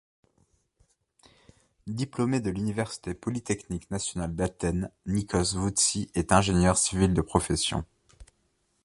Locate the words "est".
6.15-6.31